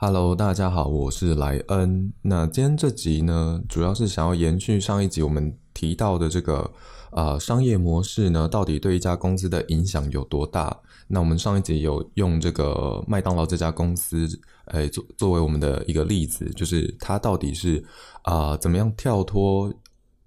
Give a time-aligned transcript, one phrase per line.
[0.00, 2.12] Hello，大家好，我是莱恩。
[2.22, 6.70] 那今天这集呢，主要是想要延续上一集我们提到的这个
[7.10, 10.78] 呃商业模式呢，到底对一家公司的影响有多大？
[11.08, 14.24] 那我们上一集有用这个麦当劳这家公司，
[14.66, 17.84] 诶作作为我们的一个例子，就是它到底是
[18.22, 19.74] 啊怎么样跳脱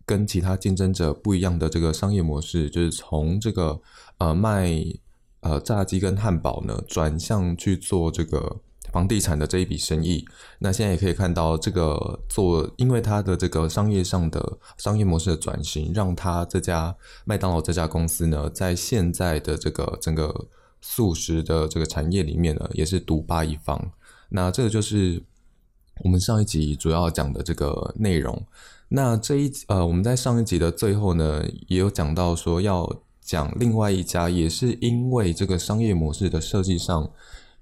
[0.06, 3.80] 跟其他竞争者不一样的这个商业模式，就是从这个
[4.18, 4.70] 呃卖
[5.40, 8.60] 呃炸鸡跟汉堡呢，转向去做这个。
[8.92, 10.26] 房地产的这一笔生意，
[10.60, 20.48] 那现在也可以看到，这个做因为它的这个商业上的商业模式的转型，让它这家麦当劳这家公司呢，在现在的这个整个
[20.82, 23.92] 素食的这个产业里面呢，也是独霸一方。
[24.30, 25.24] 那这个就是
[26.04, 28.46] 我们上一集主要讲的这个内容。
[28.90, 32.90] 那这一呃，我们在上一集的最后呢，也有讲到说要
[33.22, 37.10] 讲另外一家，也是因为这个商业模式的设计上。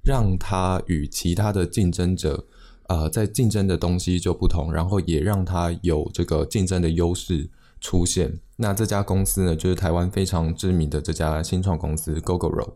[0.03, 2.45] 让它与其他的竞争者，
[2.87, 8.39] 呃，在竞争的东西就不同，然后也让它有这个竞争的优势出现。
[8.55, 12.73] 那这家公司呢，就是台湾非常知名的这家新创公司 Gogoro。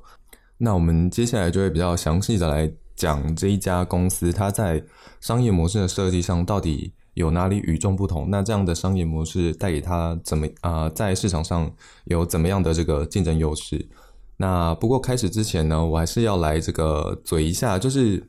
[0.57, 4.83] 那我们接下来就会比较详细的来讲这一家公司，它在
[5.19, 8.29] 商业模式的设计上到底有哪里与众不同？
[8.29, 11.69] 那这样的商业模式带给它怎么啊，在市场上
[12.05, 13.89] 有怎么样的这个竞争优势？
[14.37, 18.27] 那不过开始之前呢，我还是要来这个嘴一下，就是，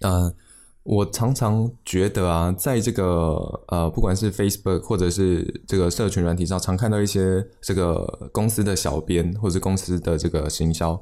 [0.00, 0.34] 呃，
[0.82, 11.00] 我常常觉得啊，在这个呃，不管是 Facebook 或者是这个社群软体上，常看到一些这个公司的小编或者公司的这个行销，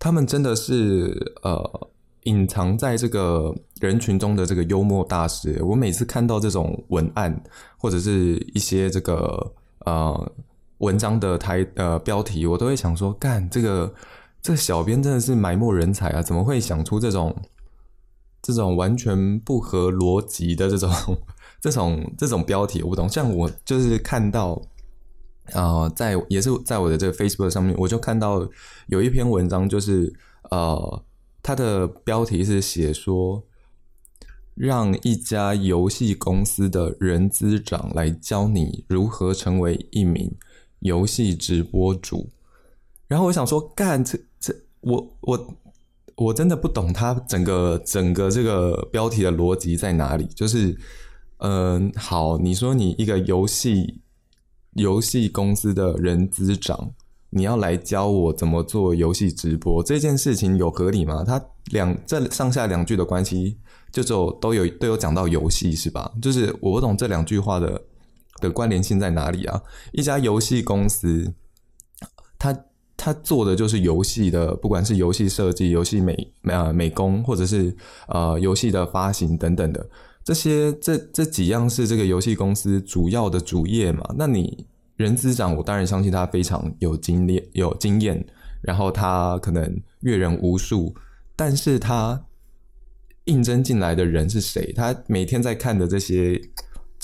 [0.00, 1.88] 他们真的是呃，
[2.24, 5.62] 隐藏在这个人群中的这个幽默大师。
[5.62, 7.42] 我每次看到这种文案
[7.78, 9.52] 或者是一些这个
[9.86, 10.32] 呃。
[10.78, 13.94] 文章的台呃标题，我都会想说，干这个
[14.42, 16.20] 这小编真的是埋没人才啊！
[16.22, 17.34] 怎么会想出这种
[18.42, 20.90] 这种完全不合逻辑的这种
[21.60, 22.82] 这种这种标题？
[22.82, 23.08] 我不懂。
[23.08, 24.60] 像我就是看到
[25.52, 28.46] 啊，在也是在我的这个 Facebook 上面，我就看到
[28.88, 30.12] 有一篇文章，就是
[30.50, 31.04] 呃，
[31.42, 33.42] 它的标题是写说，
[34.54, 40.34] 让一家游戏公司的人资长来教你如何成为一名。
[40.84, 42.28] 游戏直播主，
[43.08, 45.56] 然后我想说，干这这，我我
[46.14, 50.26] 我真的不懂他整个整个这个标题的逻辑在哪里。
[50.34, 50.78] 就是，
[51.38, 54.02] 嗯，好，你说你一个游戏
[54.74, 56.90] 游戏公司的人资长，
[57.30, 61.24] 你要来教我怎么做游戏直播，这件事情有合理吗？
[61.26, 63.56] 他两这上下两句的关系，
[63.90, 66.12] 就就都有都有讲到游戏是吧？
[66.20, 67.80] 就是我懂这两句话的。
[68.40, 69.62] 的关联性在哪里啊？
[69.92, 71.32] 一家游戏公司，
[72.38, 72.64] 他
[72.96, 77.74] 他做的就是游戏的，不管是游戏设计、游戏美啊美工，或者是
[78.08, 79.88] 呃游戏的发行等等的
[80.24, 84.14] 这些，这这几样是这个游戏公司主要的主业嘛？
[84.18, 84.66] 那你
[84.96, 88.26] 人资长，我当然相信他非常有经验、有经验，
[88.62, 90.94] 然后他可能阅人无数，
[91.36, 92.26] 但是他
[93.24, 94.72] 应征进来的人是谁？
[94.72, 96.40] 他每天在看的这些。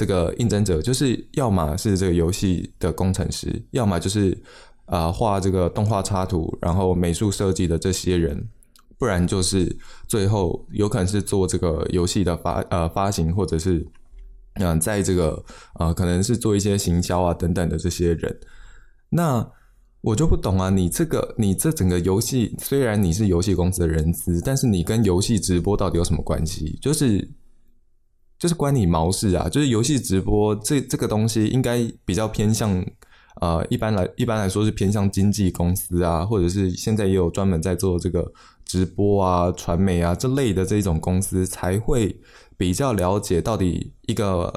[0.00, 4.34] 这个应征者就是要么是这个游戏的工程师，要么就是
[4.86, 8.48] 啊画这个动画插图，然后美术设计的这些人，
[8.96, 9.76] 不然就是
[10.08, 13.86] 最后有可能是做这个游戏的发呃发行，或者是
[14.54, 15.44] 嗯在这个
[15.78, 18.40] 呃可能是做一些行销啊等等的这些人。
[19.10, 19.46] 那
[20.00, 26.78] 我就不懂啊，你这个你这整个游戏虽然你是游戏公司的人资，但是你跟游戏直播到底有什么关系？
[26.80, 27.30] 就是。
[28.40, 29.50] 就是关你毛事啊！
[29.50, 32.82] 就是游戏直播这这个东西，应该比较偏向
[33.42, 38.32] 呃，一般来一般来说是偏向经纪公司啊，或者是现在也有专门在做这个
[38.64, 42.18] 直播啊、传媒啊这类的这种公司才会
[42.56, 44.50] 比较了解到底一个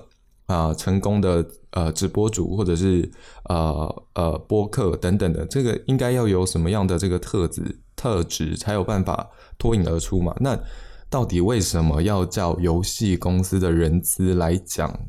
[0.46, 3.12] 啊成功的呃直播主或者是
[3.50, 10.34] 呃呃播客等等的这个应该要有什么样的这个特质特质才有办法脱颖而出嘛？
[10.40, 10.58] 那。
[11.14, 15.06] 到底为什么要叫游戏公司的人资来讲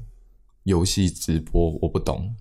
[0.64, 1.78] 游戏直播？
[1.80, 2.36] 我不懂。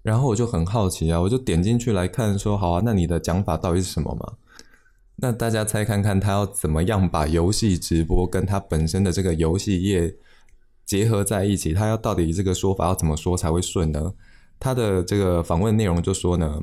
[0.00, 4.38] 然后我就很好奇啊，我就点进去来看，说好啊，那你的讲法到底是什么嘛？
[5.16, 10.16] 那大家猜看看，他要怎么样把游戏直播跟他本身的这个游戏业
[10.86, 11.74] 结合在一起？
[11.74, 14.14] 他要到底这个说法要怎么说才会顺呢？
[14.58, 16.58] 他的这个访问内容就说呢。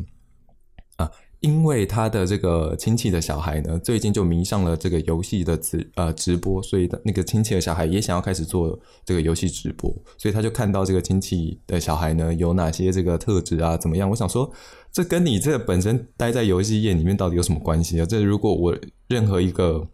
[0.96, 1.12] 啊
[1.42, 14.10] 因为他的这个亲戚的小孩呢，最近就迷上了这个游戏的直呃直播，所以那个亲戚的小孩也想要开始做这个游戏直播，所以他就看到这个亲戚的小孩呢有哪些这个特质啊怎么样？
[14.10, 14.52] 我想说，
[14.92, 18.06] 这跟你这本身待在游戏业里面到底有什么关系啊？
[18.06, 18.78] 这如果我
[19.08, 19.88] 任何一个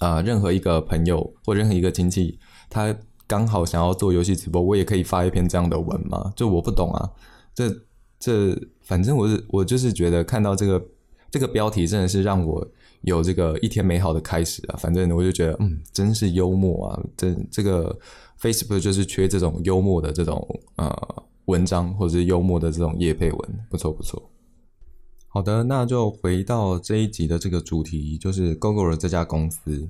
[0.00, 2.92] 啊，任何一个朋友或任何一个亲戚，他
[3.28, 6.32] 刚好想要做游戏直播，我也可以发一篇这样的文吗？
[6.34, 7.10] 就我不懂啊，
[7.54, 7.68] 这
[8.18, 10.84] 这，反正我是我就是觉得看到这个
[11.30, 12.66] 这个标题真的是让我
[13.02, 14.76] 有这个一天美好的开始啊！
[14.78, 17.00] 反正我就觉得，嗯，真是幽默啊！
[17.16, 17.96] 这这个
[18.40, 24.30] Facebook 就是缺这种幽默的这种呃文章，或者是幽默的这种叶配文，不错不错。
[25.28, 29.88] 好的，那就回到这一集的这个主题，就是 Google 这家公司。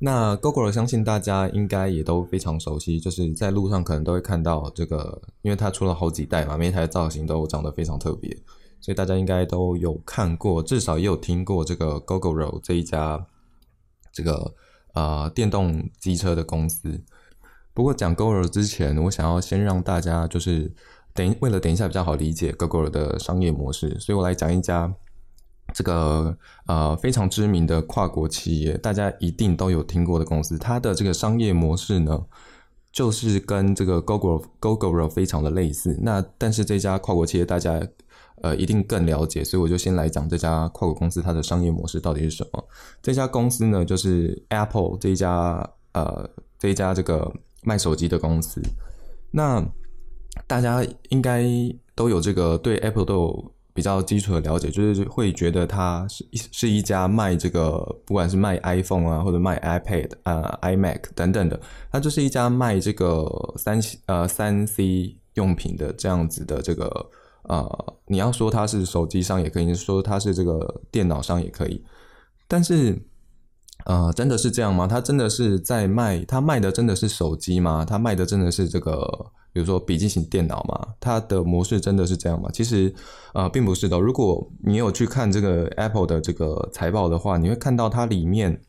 [0.00, 8.34] 那 Google 相信大家应该也都非常熟悉，就是在路上可能都会看到这个，因为它出了好几代嘛，每一台造型都长得非常特别，
[8.80, 13.26] 所以大家应该都有看过，至少也有听过这个 Google 这一家
[14.12, 14.54] 这个
[14.94, 17.02] 呃电动机车的公司。
[17.74, 20.72] 不过讲 Google 之前，我想要先让大家就是。
[21.12, 24.94] 等为了等一下比较好理解 Google 的商业模式，所以我来讲一家
[25.80, 26.36] 这个
[26.66, 30.58] 呃非常知名的跨国企业，大家一定都有听过的公司。
[30.58, 32.22] 它的这个商业模式呢，
[32.92, 35.98] 就是跟这个 Google Google 非常的类似。
[36.02, 37.80] 那但是这家跨国企业大家
[38.42, 42.62] 呃一定更了解，所以我就先来讲这家跨国公司它的商业模式到底是什么。
[43.00, 46.28] 这家公司呢，就是 Apple 这一家呃
[46.58, 48.60] 这一家这个卖手机的公司。
[49.30, 49.66] 那
[50.46, 51.42] 大家应该
[51.94, 63.26] 都有这个对 Apple 都有比较基础的了解，就是会觉得它是是一家卖这个，不管是卖 iPhone 啊，或者卖 iPad 啊、iMac 等等的，它就是一家卖这个
[63.56, 67.10] 三呃三 C 用品的这样子的这个
[67.44, 71.84] 呃，你要说它是手机商也可以，说它是这个电脑商也可以，
[72.48, 73.00] 但是
[73.86, 74.86] 呃，真的是这样吗？
[74.86, 76.24] 它真的是在卖？
[76.24, 77.84] 它卖的真的是手机吗？
[77.84, 79.32] 它卖的真的是这个？
[79.52, 82.48] 比如说笔记型电脑嘛，它的模式真的是这样吗？
[82.52, 82.94] 其实，
[83.34, 83.98] 呃，并不是的。
[83.98, 88.60] 如果你有去看这个 Apple 的这个财报的话，你会看到它里面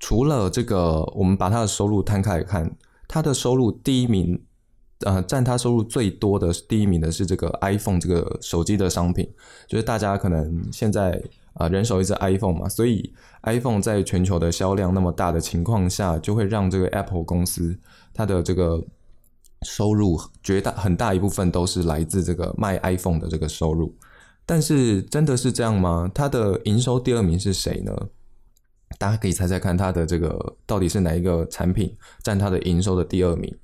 [0.00, 2.76] 除了这个，我们把它的收入摊开来看，
[3.06, 4.42] 它的收入第一名，
[5.00, 9.28] 呃，占它收入最多的第一名的是这个 iPhone 这个手机的商品，
[9.68, 11.22] 就是大家可能现在
[11.54, 13.12] 啊人手一只 iPhone 嘛，所以
[13.44, 17.78] iPhone 在全球的销量那么大的情况下，就会让这个 Apple 公司
[18.12, 18.84] 它的这个。
[19.66, 23.94] 收入绝大很大一部分都是来自这个卖 iPhone 的这个收入，
[24.46, 26.10] 但是真的是这样吗？
[26.14, 27.92] 它的营收第二名是谁呢？
[28.98, 33.54] 大家可以猜猜看，它的这个到底是哪一个产品占它的营收的第二名？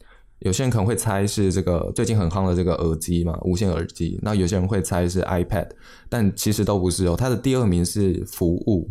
[0.40, 4.18] 有些人可能会猜是这个最近很夯的这个耳机嘛，无线耳机。
[4.22, 5.68] 那有些人会猜是 iPad，
[6.10, 7.16] 但其实都不是哦。
[7.16, 8.90] 它的第二名是服务。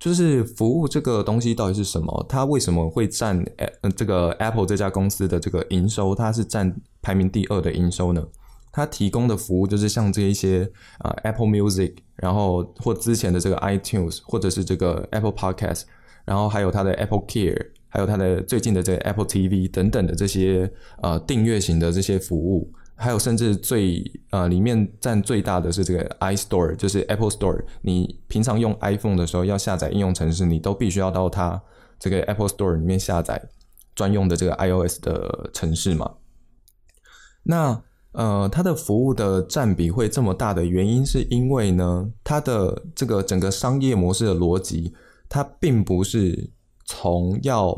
[0.00, 2.26] 就是服务这个东西到底是什么？
[2.26, 6.14] 它为什么会占呃这个 Apple 这家公司的这个营收？
[6.14, 8.26] 它是占排名第二的营收呢？
[8.72, 10.70] 它提供的服务就是像这一些
[11.00, 15.82] 啊 Apple Music，然后或之前的这个 iTunes，或者是这个 Apple Podcast，
[16.24, 22.72] 然后还有它的 Apple Care，还有它的最近的这个 Apple TV 等等的这些呃订阅型的这些服务。
[23.02, 27.64] 还有，甚至最呃，里面占最大的是这个 iStore，就是 Apple Store。
[27.80, 31.60] 你平常用 iPhone 的时候要下载应用程式，你都必须要到它
[31.98, 33.42] 这个 Apple Store 里面下载
[33.94, 36.12] 专用的这个 iOS 的程式嘛？
[37.42, 37.82] 那
[38.12, 44.92] 呃，它的服务的占比会这么大的原因，是因为呢，它的这个整个商业模式的逻辑，
[45.26, 46.50] 它并不是
[46.84, 47.74] 从要，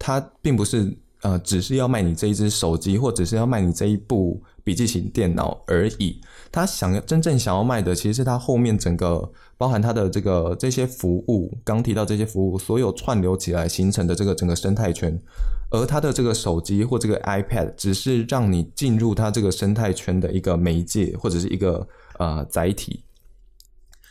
[0.00, 0.98] 它并不是。
[1.22, 6.20] 呃，只是要卖你这一只手机，或者是要卖你这一部笔记型电脑而已。
[6.52, 15.20] 他想要真正想要卖的，其实是他后面整个包含他的这个这些服务，刚提到这些服务，所有串流起来形成的这个整个生态圈。
[15.70, 21.86] 而他的这个手机或这个 iPad，只是让你进入他这个生态圈的一个媒介，或者是一个
[22.18, 23.02] 呃载体。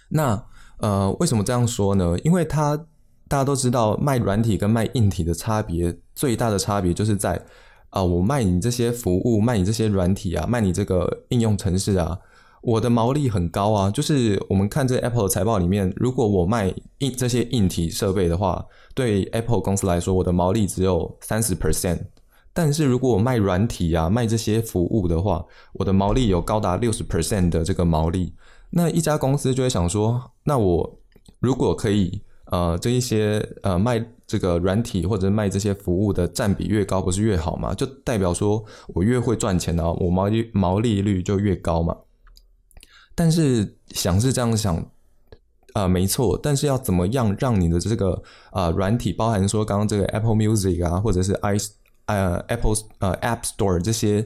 [0.09, 0.43] 那
[0.79, 2.17] 呃，为什么这样说呢？
[2.25, 2.85] 因为它。
[3.29, 7.41] 大家都知道，卖软体跟卖硬体的差别，最大的差别就是在
[7.89, 12.17] 啊，我卖你这些服务，卖你这些软体啊，卖你这个应用程式啊，
[12.61, 13.91] 我的毛利很高啊。
[13.91, 21.99] 就是我们看这 Apple 的财报里面，如果我卖硬这些硬体设备的话，对 Apple 公司来说，我的毛利只有三十 percent。
[22.53, 28.33] 但是如果我卖软体啊，卖这些服务的话，我的毛利有高达六十 percent 的这个毛利。
[28.69, 30.99] 那一家公司就会想说，那我
[31.39, 32.21] 如果可以。
[32.49, 37.73] 呃，这一些呃卖这个软体或者卖这些服务的占比越高，不是越好吗？
[37.73, 41.95] 就代表说我越会赚钱呢，我毛利毛利率就越高嘛。
[43.13, 44.81] 但是想是这样想，
[45.73, 46.39] 啊，没错。
[46.41, 51.57] 但是要怎么样让你的这个啊软体，包含说刚刚这个 Apple Music 啊，或者是 i
[52.05, 54.25] 呃 Apple 呃 App Store 这些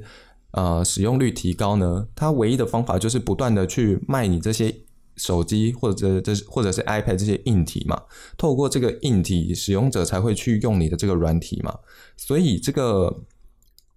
[0.51, 2.07] 呃使用率提高呢？
[2.13, 4.75] 它唯一的方法就是不断的去卖你这些。
[5.21, 8.01] 手机或者这或者是 iPad 这些硬体嘛，
[8.37, 11.77] 透过这个硬体，使用者才会去用你的这个软体嘛。
[12.17, 13.21] 所以这个，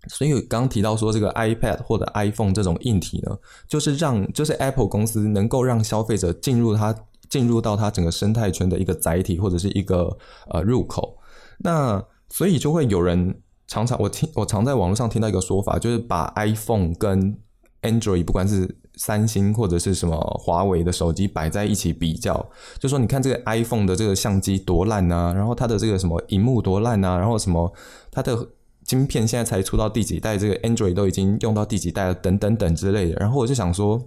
[0.08, 6.94] 所以刚提到说这个 iPad 或者 iPhone 这种硬体呢，就是让就是 Apple 公司能够让消费者进入它
[7.30, 10.16] 进入到它整个生态圈的一个载体或者是一个
[10.50, 11.16] 呃入口。
[11.58, 17.38] 那所以就会有人常常我听我常在网络上听到一个说法，就是把 iPhone 跟
[17.80, 22.48] Android 不管是三星或者是什么华为的手机摆在一起比较，
[22.78, 27.72] 就说你看这个 iPhone 的这个相机多烂啊，然后它的这个什么荧幕多烂啊，然后什么
[28.12, 28.48] 它的
[28.84, 33.16] 晶片现在才出到第几代，这个 Android 都已经用到第几代了，等等等之类的。
[33.16, 34.00] 然后我就想说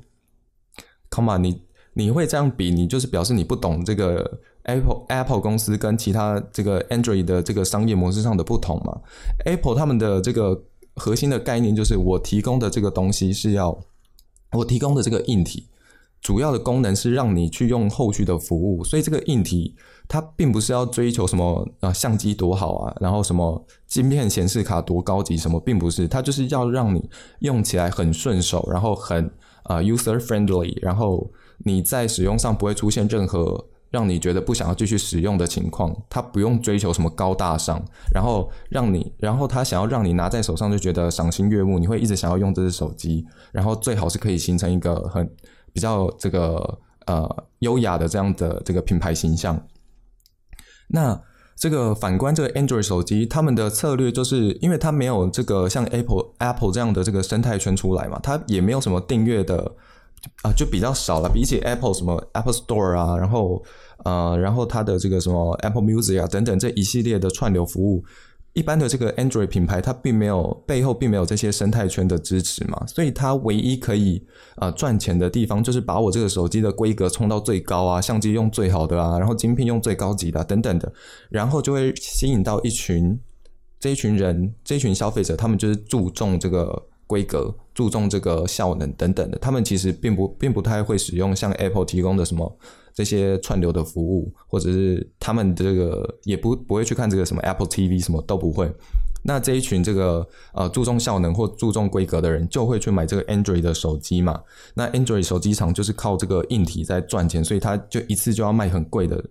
[1.09, 1.61] ，Come on，你
[1.93, 9.01] 你会这样比，你就是表示你不懂这个 Apple Apple 公司跟其他这个 Android 的这个商业模式上的不同嘛
[9.45, 10.63] ？Apple 他们的这个
[10.95, 13.77] 核心的概念就是我提供的这个东西是要。
[14.51, 15.67] 我提供的这个硬体，
[16.21, 19.75] 主要的功能是让你去用后续的服务，所以这个硬体
[20.07, 29.29] 它并不是要追求什么啊相机多好啊，然后什么晶片显示卡多高级什么，并不是，它就是要让你用起来很顺手，然后很
[29.63, 33.67] 啊 user friendly，然后你在使用上不会出现任何。
[33.89, 37.81] 让你觉得不想要继续使用的情况，他不用追求什么高大上，
[38.13, 45.29] 然后让你，然后他想要让你拿在手上就觉得赏心悦目，你会一直想要用这只手机，然后最好是可以形成一个很
[45.71, 49.65] 比较这个呃优雅的这样的这个品牌形象。
[50.89, 51.21] 那
[51.55, 59.73] 这个反观这个 Android 手机，他们的策略就是因为它没有这个像 Apple Apple 这样的这个生态圈出来嘛，它也没有什么订阅的。
[60.41, 63.63] 啊，就比较少了，比起 Apple 什么 Apple Store 啊，然后
[64.03, 68.03] 呃，然后它的这个什么 Apple Music 啊等等这一系列的串流服务，
[68.53, 80.91] 一般的这个 Android 品牌它并没有背后并没有这些生态圈的支持嘛，所以它唯一可以啊赚钱的地方就是把我这个手机的规格冲到最高啊，相机用最好的啊，然后晶片用最高级的等等的，
[81.29, 83.19] 然后就会吸引到一群
[83.79, 86.87] 这一群人，这一群消费者，他们就是注重这个。
[87.07, 92.57] 规格注重这个效能等等的，他们其实并不并不太会使用像 Apple 提供的什么
[92.93, 98.71] 这些串流的服务，或者是他们这个也不不会去看这个什么 Apple TV 什么都不会。
[99.23, 104.41] 那这一群这个呃注重效能或注重规格的人，就会去买这个 Android 的手机嘛。
[104.73, 109.23] 那 Android 手机厂就是靠这个硬体在赚钱，所以他就一次就要卖很贵的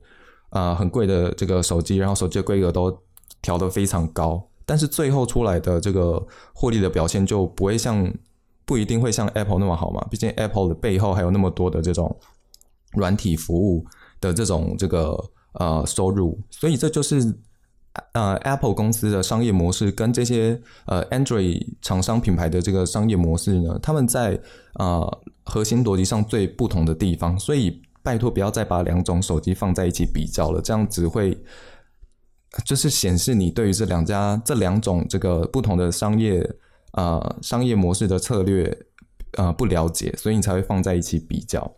[0.50, 2.96] 啊很贵的这个手机，然后手机的规格都
[3.40, 4.48] 调得非常高。
[4.66, 6.20] 但是最后出来的这个
[6.52, 8.12] 获利的表现就不会像
[8.64, 10.04] 不一定会像 Apple 那么好嘛？
[10.10, 12.14] 毕竟 Apple 的背后还有那么多的这种
[12.94, 13.86] 软体服务
[14.20, 15.16] 的这种这个
[15.52, 17.32] 呃收入，所以这就是
[18.12, 24.40] 呃 Apple 公司的商业模式跟这些呃 Android 厂商品牌的这个商业模式呢，他们在
[24.80, 27.38] 呃核心逻辑上最不同的地方。
[27.38, 31.38] 所以拜托不要再把两种手机放在一起比较了，这样只会。
[32.64, 36.48] 就是显示你对于这两家这两种这个不同的商业
[36.92, 38.86] 呃商业模式的策略
[39.32, 41.70] 呃不了解，所以你才会放在一起比较。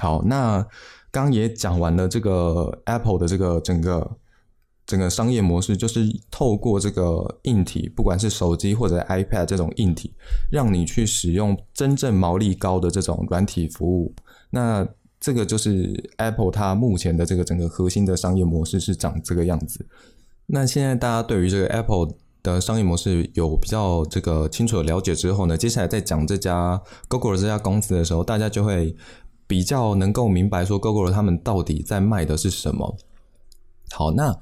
[0.00, 0.66] 好，那
[1.10, 4.16] 刚也讲完了这个 Apple 的这个整个
[4.86, 10.12] 整个商业模式，就是透过这个硬体，不管是手机或者 iPad 这种硬体，
[10.50, 14.14] 让你去使用真正毛利高的这种软体服务。
[14.50, 14.86] 那
[15.26, 19.84] 这个就是 Apple 它目前的这个整个核心的商业模式是长这个样子。
[20.46, 22.14] 那现在大家对于这个 Apple
[22.44, 28.94] 的商业模式有比较这个清楚的了解之后呢，接下来在讲这家 Google 这家公司的时候，大家就会
[29.48, 32.96] 比较能够明白说 Google 他们到底在卖的是什么。
[33.90, 34.32] 好，那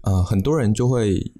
[0.00, 1.34] 呃很多人就会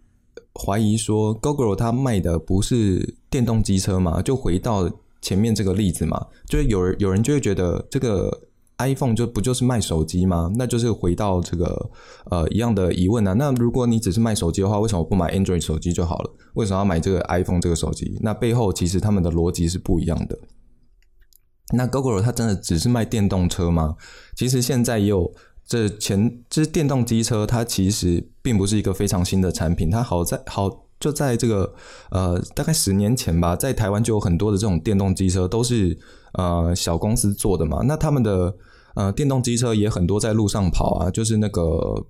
[0.62, 4.21] 怀疑说 Google 它卖的不是电动机车嘛？
[4.21, 4.90] 就回到
[5.23, 8.49] 前面这个例子嘛，就是有人有人就会觉得这个。
[8.80, 10.50] iPhone 就不就是卖手机吗？
[10.56, 11.90] 那就是回到这个
[12.30, 13.32] 呃一样的疑问啊。
[13.34, 16.30] 那如果你只是卖手机的话，为什么不买 Android 手机就好了？
[16.54, 18.18] 为什么要买这个 iPhone 这个手机？
[18.22, 20.38] 那背后其实他们的逻辑是不一样的。
[21.72, 23.96] 那 Google 它真的只是卖电动车吗？
[24.34, 25.32] 其实现在也有
[25.64, 29.88] 这前这电动机车，它其实并不是一个非常新的产品。
[29.88, 31.72] 它好在好就在这个
[32.10, 35.96] 呃大概十年前吧，在台湾就有很多的这种电动机车都是
[36.32, 37.82] 呃小公司做的嘛。
[37.84, 38.52] 那他们的
[39.00, 41.62] 呃，电动机车也很多在路上跑啊，就是那个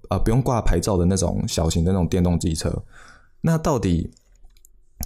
[0.09, 2.82] 呃不用挂牌照的那种小型的那种电动机车。
[3.42, 4.11] 那到底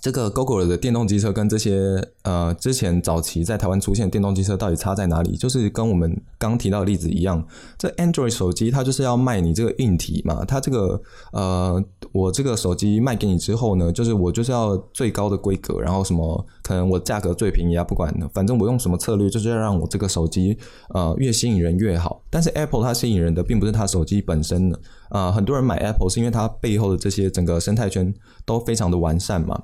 [0.04, 5.34] 这个 Google 的电动机车跟这些呃之前早期在台湾出现电动机车到底差在哪里？
[5.34, 7.42] 就是跟我们刚提到的例子一样，
[7.78, 11.00] 这 Android 手机它就是要卖你这个硬体嘛，它这个
[11.32, 11.82] 呃
[12.12, 20.54] 我这个手机卖给你之后呢，就是我就是要最高的规格，然后什么可能我价格最便宜啊，不管反正我用什么策略，就是要让我这个手机
[20.90, 22.20] 呃越吸引人越好。
[22.28, 28.12] 但是 Apple 它吸引人的并不是它手机本身的啊，很多人买 Apple 是因为它背后的这些整个生态圈
[28.44, 29.62] 都非常的完善嘛。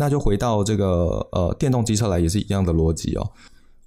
[0.00, 3.30] 那就回到这个呃电动机车来也是一样的逻辑哦。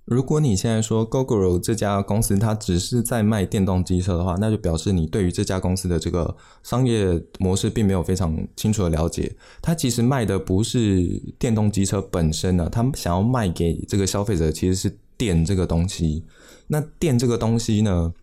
[0.06, 9.36] 如果你现在说 Google 这家公司它只是在卖电动机车的话，那就表示你对于这家公司的这个商业模式并没有非常清楚的了解。
[9.60, 11.02] 它其实卖的不是
[11.40, 16.24] 电动机车本身呢，他们想要卖给这个消费者其实是电这个东西。
[16.68, 18.14] 那电这个东西呢，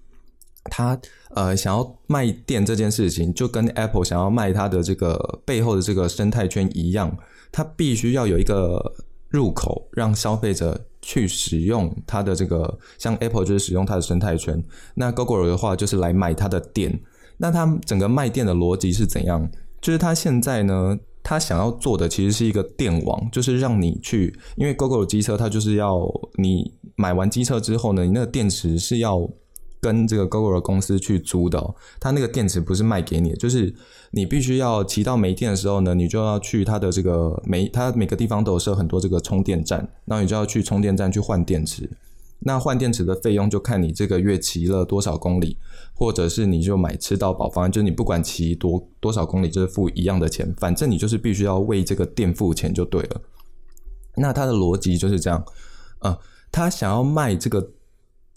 [0.64, 0.96] 它
[1.34, 7.16] 呃想要卖电这件事情，就跟 Apple 想要卖它的这个背后的这个生态圈一样。
[7.52, 8.80] 它必须要有一个
[9.28, 14.62] 入口，让消费者去使用它的这个，像 Apple 就是使用它的生态圈，
[14.94, 17.00] 那 Google 的话就是来买它的电。
[17.36, 19.50] 那它整个卖电的逻辑是怎样？
[19.80, 29.28] 就是它现在呢，它想要做的其实是一个电网，就是让你去，因为 Google 机车它就是要你买完机车之后呢，你那个电池是要。
[29.80, 33.74] 跟这个 Google 公司去租的，它那个电池不是卖给你，就是
[34.10, 41.88] 你必须要骑到没电的时候呢，你就要去它的这个每它每个地方都有设很多这个充电站，然后你就要去充电站去换电池。
[42.40, 45.56] 那换电池的费用就看你这个月骑了多少公里，
[45.94, 53.20] 或者是你就买吃到饱方案，就是你不管骑多多少公里，就是付一样的钱，反正你就是必须要为这个电付钱就对了。
[54.16, 55.44] 那它的逻辑就是这样，
[56.00, 56.18] 呃，
[56.52, 57.70] 他想要卖这个。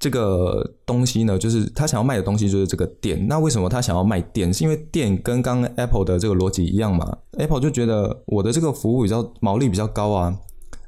[0.04, 3.26] 这个东西呢，就是他想要卖的东西就是这个电。
[3.26, 4.54] 那为什么他想要卖电？
[4.54, 10.38] 是因为电跟刚 Apple 的这个逻辑一样嘛？Apple 就觉得我的这个服务比较毛利比较高啊。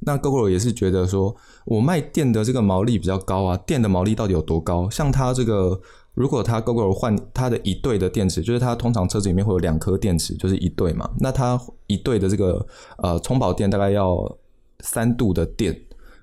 [0.02, 3.56] 那 Google 也是觉得说我卖电的这个毛利比较高啊。
[3.66, 4.90] 电的毛利到底有多高？
[4.90, 5.80] 像它这个，
[6.14, 11.10] 如果它 Google 换它的一对的电池，就是它通常车子里面会有两颗电池，就是一对嘛。
[11.22, 11.58] 那它
[11.88, 12.68] 一对的这个
[12.98, 14.38] 呃充饱电大概要
[14.82, 15.74] 三度的电。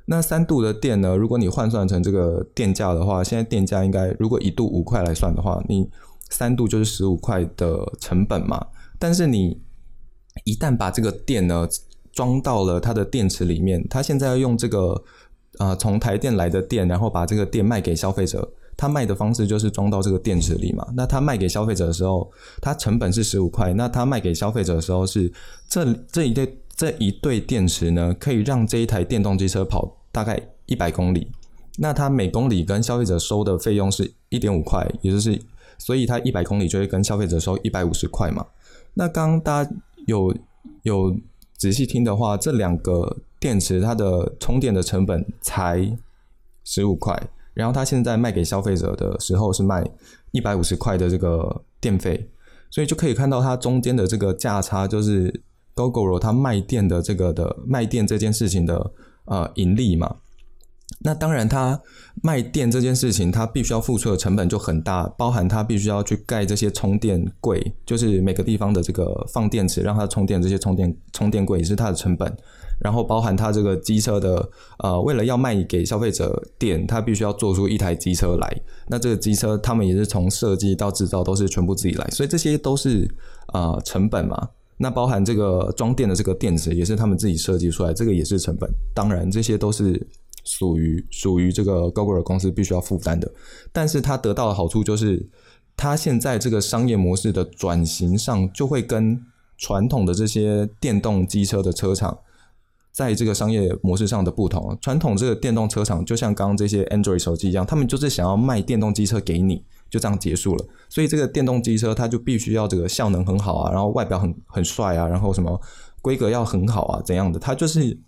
[0.04, 1.16] 那三度的电呢？
[1.16, 5.88] 如果你换算成这个电价的话，现在电价应该如果一度五块来算的话，你
[6.28, 8.66] 三度就是十五块的成本嘛。
[8.99, 9.61] 但是你
[10.44, 11.68] 一旦把这个电呢
[12.12, 15.00] 装到了它的电池里面，它现在要用这个
[15.58, 18.52] 啊从台电来的电，然后把这个电卖给消费者。
[18.76, 20.84] 它卖的方式就是装到这个电池里嘛。
[20.97, 22.28] 那它卖给消费者的时候，
[22.60, 23.73] 它成本是十五块。
[23.75, 25.32] 那它卖给消费者的时候是
[25.69, 26.58] 这这一对。
[26.75, 31.30] 这一对电池呢，可以让这一台电动机车跑大概一百公里。
[31.78, 35.41] 那它每公里跟消费者收的费用是一点五块，也就是，
[35.78, 38.47] 所以它一百公里就会跟消费者收一百五十块嘛。
[38.95, 39.71] 那刚刚大家
[40.06, 40.35] 有
[40.82, 41.17] 有
[41.56, 45.97] 仔细听的话，这两个电池它的充电的成本才
[46.65, 47.19] 十五块，
[47.54, 49.85] 然后它现在卖给消费者的时候是卖
[50.32, 52.28] 一百五十块的这个电费，
[52.71, 55.43] 所以就可以看到它中间的这个价差就是。
[55.75, 58.91] Gogo 它卖电的这个的卖电这件事情的
[59.25, 60.17] 呃盈利嘛，
[61.00, 61.80] 那当然它
[62.23, 72.30] 卖电这件事情，它必须要付出的成本就很大，包含它必须要去盖这些充电柜，就是每个地方的这个放电池让它充电这些充电充电柜也是它的成本，
[72.78, 74.47] 然后包含它这个机车的
[74.80, 83.08] 呃为了要卖给消费者电，它必须要做出一台机车来，那这个机车他们也是从设计到制造都是全部自己来，所以这些都是
[83.54, 84.49] 呃成本嘛。
[84.82, 88.68] 那包含这个装电的这个电池也是他们自己设计出来，这个也是成本。
[88.92, 90.04] 当然，这些都是
[90.42, 93.32] 属于属于这个 Google 公司必须要负担的。
[93.73, 95.25] 但是它得到的好处就是，
[95.76, 99.23] 它现在这个商业模式的转型上，就会跟
[99.56, 102.18] 传统的这些电动机车的车厂。
[102.90, 110.65] 在这个商业模式上的不同，传统这个电动车厂就像刚刚这些 Android 手机一样，他们就是想要卖电动机车给你，就这样结束了。
[110.89, 115.61] 所以这个电动机车它就必须要这个效能很好啊，然后外表很很帅啊，然后什么
[116.00, 117.39] 规格要很好啊，怎样的？
[117.39, 118.00] 它就是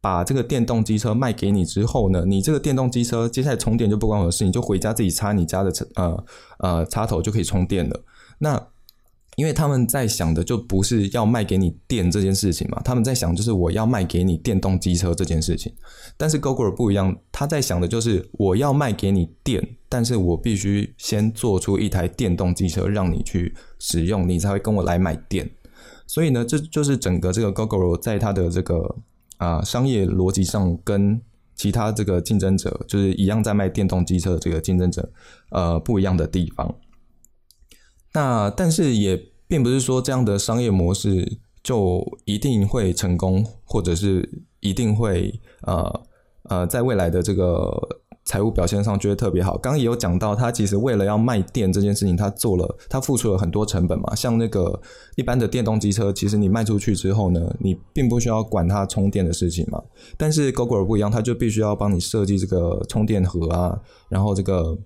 [0.00, 6.24] 把这个电动机车卖给你之后呢，你这个电动机车接下来充电就不关我的事，你就回家自己插你家的呃
[6.58, 8.04] 呃插头就可以充电了。
[8.38, 8.68] 那
[9.36, 15.72] 因为他们在想的就不是要卖给你电这件事情嘛，他们在想就是我要卖给你电动机车这件事情。
[16.18, 25.50] 但是 Google 不一样，他在想的就是我要卖给你电，但是我必须先做出一台电动机车让你去使用，你才会跟我来买电。
[26.06, 28.96] 所以呢，这就是整个这个 Google 在它的这个
[29.36, 31.20] 啊商业逻辑上跟
[31.54, 35.12] 其他这个竞争者就是一样在卖电动机车的这个竞争者
[35.50, 36.74] 呃不一样的地方。
[38.14, 46.02] 那但是也并不是说这样的商业模式就一定会成功，或者是一定会呃
[46.44, 48.00] 呃，在未来的这个。
[48.24, 49.58] 财务表现上觉得特别好。
[49.58, 54.14] 刚刚也有讲到，他其实为了要卖电这件事情，他做了，他付出了很多成本嘛。
[54.14, 54.80] 像那个
[55.16, 59.82] 一般的电动机车，其实你卖出去之后呢，你并不需要管它充电的事情嘛。
[60.16, 63.76] 但是 Google 不一样，它就必须要帮你设计这个充电盒啊，
[64.08, 64.78] 然后这个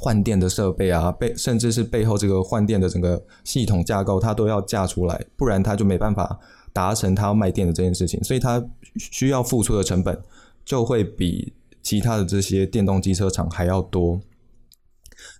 [0.00, 6.40] 换电的设备啊，背甚至是背后这个换电的整个系统架构，它都要架出来，不然它就没办法
[6.72, 8.22] 达成它要卖电的这件事情。
[8.24, 8.64] 所以它
[8.96, 10.18] 需要付出的成本
[10.64, 11.52] 就会比。
[11.82, 14.20] 其他的这些电动机车厂还要多，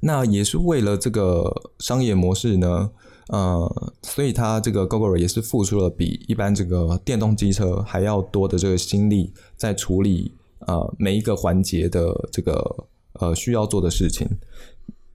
[0.00, 2.90] 那也是为了这个商业模式呢，
[3.28, 10.34] 呃，所以它这个 Google 也是付出了比一般这个电动机车还要多的这个心力，在处理
[10.66, 12.86] 呃每一个环节的这个
[13.20, 14.28] 呃需要做的事情。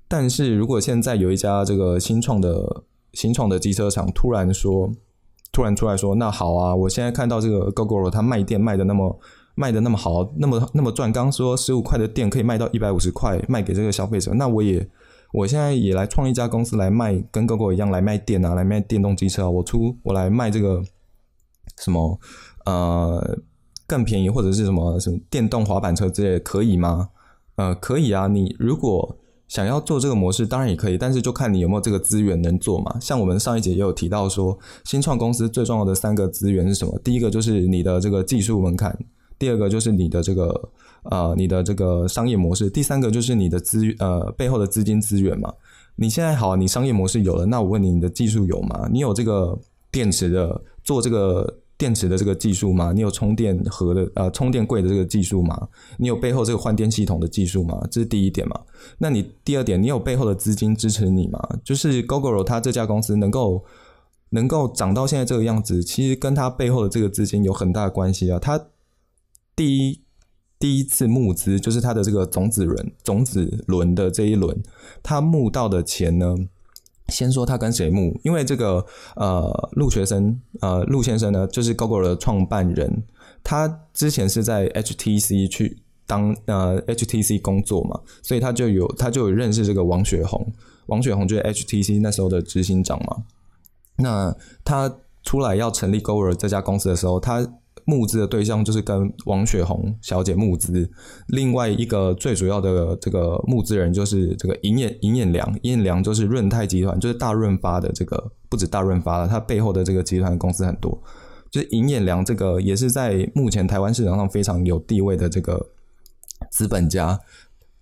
[0.08, 4.90] 但是如果现在有一家这个新创的新创的机车厂突然说，
[5.52, 9.20] 突然出来说，那好啊，我现在看到这个 Google 它卖电卖的那么。
[9.60, 11.12] 卖的那么好，那么那么赚。
[11.12, 14.32] 刚说十五块的店可以卖到一百五十块，卖给这个消费者。
[14.36, 14.88] 那我也，
[15.34, 19.50] 我现在也来创一家公司来卖，跟 GoGo 一样来卖电啊，来卖电动机车。
[19.50, 20.84] 我出我来卖这个
[21.80, 22.20] 什么
[22.66, 23.40] 呃
[23.88, 27.10] 更便宜或者是什么什么电动滑板车之类，可以吗？
[27.56, 28.28] 呃，可以啊。
[28.28, 29.18] 你如果
[29.48, 33.00] 想要做这个模式，当然也可以，但是就看你有没有这个资源能做嘛。
[33.02, 37.00] 像我们上一节也有提到说，新创公司最重要的三个资源是什么？
[37.04, 38.96] 第一个就是你的这个技术门槛。
[39.40, 40.70] 第二个就是你的这个
[41.04, 42.70] 呃，你的这个商业模式。
[42.70, 45.54] 第三个就是你的资呃背后的资金资源嘛。
[45.96, 48.88] 你现在好，你商业模式有了，那我问你，你的技术有吗？
[48.92, 49.58] 你有这个
[49.92, 52.92] 电池的做这个电池的这个技术吗？
[52.94, 55.68] 你有充电盒的呃充电柜的这个技术吗？
[55.98, 57.82] 你有背后这个换电系统的技术吗？
[57.90, 58.60] 这是第一点嘛。
[59.00, 61.40] 那你第二点，你有背后的资金支持你吗？
[61.64, 63.64] 就是 Google 它这家公司能够
[64.30, 68.38] 能够涨到现在这个样子，其实跟它背后的这个资金有很大的关系啊。
[68.38, 68.60] 它
[69.58, 70.02] 第一
[70.60, 74.64] 第一次募资就是他的这个种子轮种子轮的这一轮，
[75.02, 76.36] 他募到的钱呢，
[77.10, 83.04] 先说他跟谁募，因为这个呃陆学生呃陆先生呢，就是 Google 的创办人，
[83.44, 90.54] 他之前是在 HTC 去当呃 HTC 工作嘛，所以他就有他就有认识这个王雪红，
[90.86, 93.24] 王雪红就是 HTC 那时候的执行长嘛，
[93.98, 97.54] 那他出来要成立 Google 这家公司的时候，他。
[97.86, 100.90] 募资的对象就是跟王雪红小姐募资，
[101.28, 111.02] 另外一个最主要的这个募资人就是这个尹衍尹衍良，尹衍良就是润泰集团，就是大润发的这个不止大润发了，它背后的这个集团公司很多，
[111.52, 115.70] 就是尹衍良这个也是在目前台湾市场上非常有地位的这个
[116.52, 117.20] 资本家，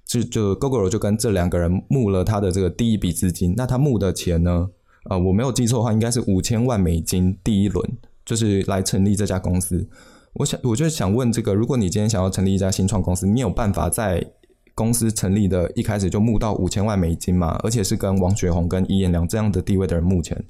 [0.06, 4.70] 就就 Google 就跟这两个人募了他的这个第一笔资金，那他募的钱呢，
[5.10, 7.98] 呃，我没有记错的话，应该是五千万美金第一轮。
[8.26, 9.88] 就是来成立这家公司，
[10.34, 14.26] 我想，我就想问这个：如果你今天想要成立一家新创公司，你有办法在
[14.74, 17.60] 公司成立的一开始就募到五千万美金吗？
[17.64, 20.44] 而且是跟王雪红、跟伊彦良这样的地位的人募钱？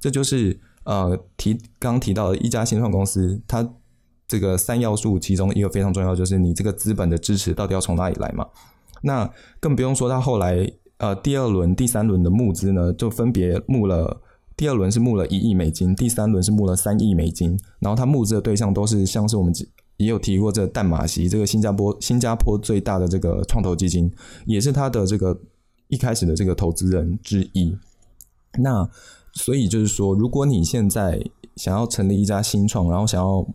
[0.00, 3.66] 这就是呃提刚提到的一家新创公司，它
[4.26, 8.44] 这个三要素其中一个非常重要，就是你这个资本的支持到底要从哪里来嘛？
[9.02, 14.20] 那更不用说他后来呃第二轮、第三轮的募资呢，就分别募了。
[14.60, 19.50] 第二轮是募了一亿美金，第三轮是募了三亿美金，然后他募资的对象都是像是我们
[19.96, 24.12] 也有提过这淡马锡这个新加坡新加坡最大的这个创投基金，
[24.44, 25.40] 也是他的这个
[25.88, 27.74] 一开始的这个投资人之一。
[28.58, 28.86] 那
[29.32, 31.24] 所以就是说，如果你现在
[31.56, 33.46] 想要成立一家新创，然后想要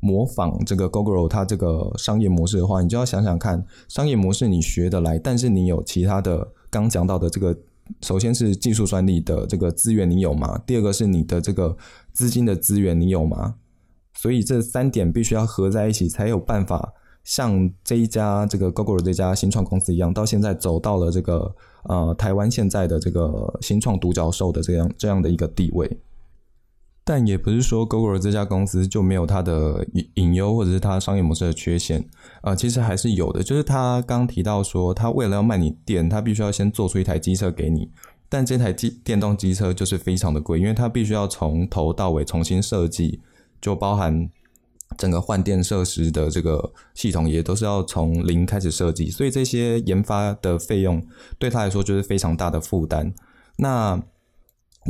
[0.00, 7.54] 模仿这个 Google 它这个商业模式的话，你就要想想看，商业模式你学得来，但是你有其他的刚讲到的这个。
[8.02, 10.60] 首先是技术专利的这个资源你有吗？
[10.66, 11.76] 第二个是你的这个
[12.12, 13.54] 资金的资源你有吗？
[14.14, 25.98] 所以这三点必须要合在一起，才有办法像这一家这个 Google 这家新创公司一样，到现在走到了这个呃台湾现在的这个新创独角兽的这样这样的一个地位。
[27.08, 32.04] 但也不是说 Google 这家公司就没有它的隐忧，或者是它商业模式的缺陷
[32.40, 33.44] 啊，其实还是有的。
[33.44, 37.88] 就是他刚提到说，他为了要卖你电，他必须要先做出一台机车给你，
[38.28, 43.20] 但这台机电动机车就是非常的贵，因为它必须要从头到尾重新设计，
[43.60, 44.28] 就包含
[44.98, 51.00] 整个换电设施的这个系统也都是要从零开始设计，所以这些研发的费用
[51.38, 53.14] 对他来说就是非常大的负担。
[53.58, 54.02] 那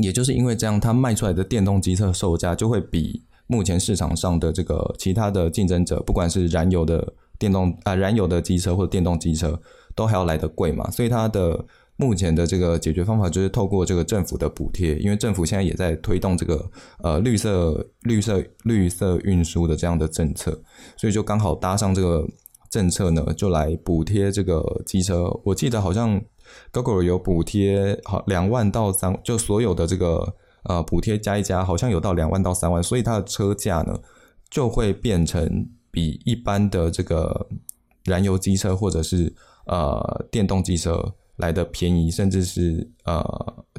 [0.02, 9.60] 也就是因为这样，它卖出来的电动机车售价就会比目前市场上的这个其他的竞争者，不管是燃油的电动啊燃油的机车或者电动机车，
[9.94, 10.90] 都还要来得贵嘛。
[10.90, 11.64] 所以它的
[11.96, 16.68] 目前的这个解决方法就是透过这个政府的补贴，因为政府现在也在推动这个
[17.02, 20.60] 呃绿色绿色绿色运输的这样的政策，
[20.96, 22.26] 所以就刚好搭上这个
[22.68, 25.30] 政策呢，就来补贴这个机车。
[25.44, 26.20] 我记得好像
[26.72, 33.98] Google 有补贴好两万到三，就所有的这个呃补贴加一加，好像有到两万到三万，所以它的车价呢
[34.50, 37.48] 就会变成比一般的这个
[38.04, 39.34] 燃油机车或者是
[39.66, 41.14] 呃电动机车。
[41.36, 43.22] 来的便宜，甚至是呃，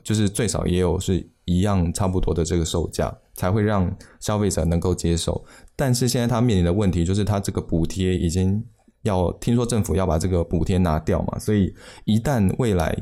[0.03, 5.43] 就是最少也有是一样差不多的这个售价，才会让消费者能够接受。
[5.75, 8.63] 但是现在它面临的问题就是，它这个补贴已经
[9.07, 11.73] 要听说政府要把这个补贴拿掉嘛，所以
[12.05, 12.95] 一旦未来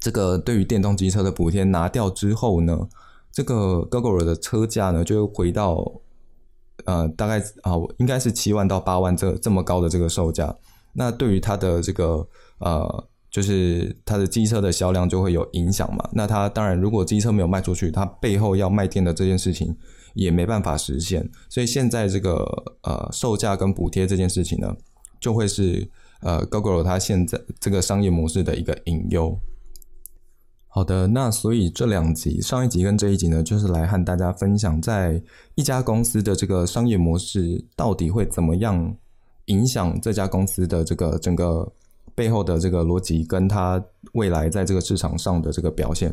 [0.00, 2.88] 这个对于电动机车的补贴拿掉之后呢，
[3.32, 5.84] 这个 Google 的车价呢就回到
[6.84, 10.56] 呃大概啊应该是七万到八万这这么高的这个售价。
[10.94, 12.26] 那对于它的这个
[12.58, 13.08] 呃。
[13.30, 16.08] 就是它的机车的销量就会有影响嘛？
[16.14, 19.76] 那它当然，如果机车没有卖出去，它背后要卖电的这件事情
[20.14, 21.28] 也没办法实现。
[21.50, 22.42] 所以现在这个
[22.84, 24.74] 呃售价跟补贴这件事情呢，
[25.20, 25.88] 就会是
[26.20, 29.38] 呃 Google 它现在这个商业模式的一个隐忧。
[30.66, 35.22] 好的，那所以这两集上一集跟这一集呢，就是来和大家分享，在
[35.54, 38.96] 一家公司的这个商业模式到底会怎么样
[39.46, 41.72] 影响这家公司的这个整个。
[42.14, 43.80] 背后的这个逻辑，跟它
[44.14, 46.12] 未来在这个市场上的这个表现，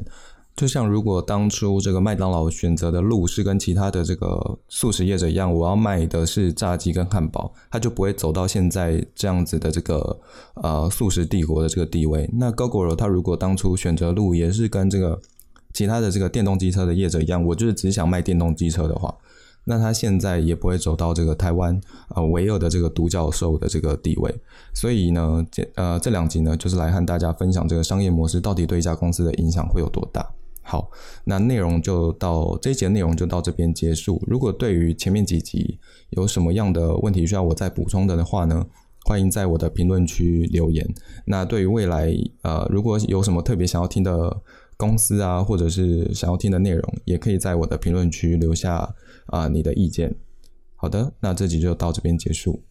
[0.56, 10.18] 就像如果当初这个麦当劳选择的路是跟其他的这个素食业者一样，我要卖的是炸鸡跟汉堡，它就不会走到现在这样子的这个
[10.56, 12.30] 呃素食帝国的这个地位。
[12.34, 15.20] 那 Google 它如果当初选择路也是跟这个
[15.74, 19.14] 其他的这个电动机车的业者一样，我就是只想卖电动机车的话。
[19.68, 21.82] 那他现在也不会走到这个台湾
[22.16, 24.34] 呃唯二的这个独角兽的这个地位，
[24.74, 30.26] 所以呢，这呃这两集呢，就是来和大家分享这个商业模式到底对一家公司的影响会有多大。
[30.66, 30.90] 好，
[31.24, 34.22] 那内容就到这一节内容就到这边结束。
[34.26, 38.66] 如果对于前面几集有什么样的问题需要我再补充的的话呢，
[39.06, 40.84] 欢迎在我的评论区留言。
[41.26, 44.42] 那对于未来呃如果有什么特别想要听的
[44.76, 48.94] 公司啊，或者是想要听的内容，也可以在我的评论区留下。
[49.28, 50.14] 啊，你的意见，
[50.76, 52.62] 好的，那这集就到这边结束。